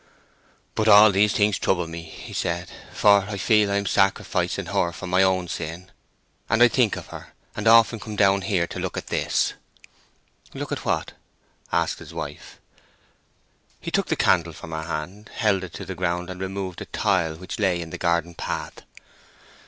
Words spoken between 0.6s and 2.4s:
"But all these things trouble me,"